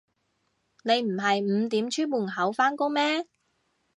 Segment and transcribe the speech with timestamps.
[0.83, 3.27] 你唔係五點出門口返工咩